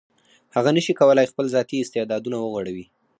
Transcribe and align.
هغه 0.55 0.69
نشي 0.77 0.93
کولای 1.01 1.29
خپل 1.31 1.45
ذاتي 1.55 1.77
استعدادونه 1.83 2.37
وغوړوي. 2.39 2.85